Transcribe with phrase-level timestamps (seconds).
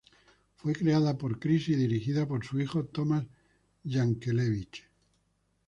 [0.55, 3.27] Fue creada por Cris y dirigida por su hijo, Tomás
[3.83, 4.87] Yankelevich.